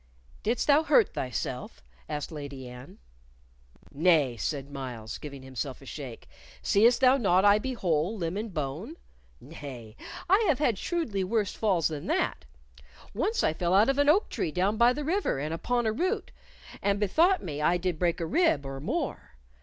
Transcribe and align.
"Didst 0.41 0.65
thou 0.65 0.81
hurt 0.81 1.13
thyself?" 1.13 1.83
asked 2.09 2.31
Lady 2.31 2.67
Anne. 2.67 2.97
"Nay," 3.91 4.35
said 4.35 4.71
Myles, 4.71 5.19
giving 5.19 5.43
himself 5.43 5.79
a 5.79 5.85
shake; 5.85 6.27
"seest 6.63 7.01
thou 7.01 7.17
not 7.17 7.45
I 7.45 7.59
be 7.59 7.73
whole, 7.75 8.17
limb 8.17 8.35
and 8.35 8.51
bone? 8.51 8.95
Nay, 9.39 9.95
I 10.27 10.43
have 10.47 10.57
had 10.57 10.79
shrewdly 10.79 11.23
worse 11.23 11.53
falls 11.53 11.87
than 11.89 12.07
that. 12.07 12.45
Once 13.13 13.43
I 13.43 13.53
fell 13.53 13.75
out 13.75 13.89
of 13.89 13.99
an 13.99 14.09
oak 14.09 14.29
tree 14.29 14.51
down 14.51 14.75
by 14.75 14.91
the 14.91 15.03
river 15.05 15.37
and 15.37 15.53
upon 15.53 15.85
a 15.85 15.91
root, 15.93 16.31
and 16.81 16.99
bethought 16.99 17.43
me 17.43 17.61
I 17.61 17.77
did 17.77 17.99
break 17.99 18.19
a 18.19 18.25
rib 18.25 18.65
or 18.65 18.79
more. 18.79 19.35